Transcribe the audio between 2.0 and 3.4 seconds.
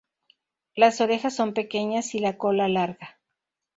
y la cola larga.